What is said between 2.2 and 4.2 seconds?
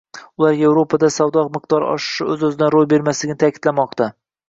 o‘z-o‘zidan ro‘y bermasligini ta’kidlashmoqda.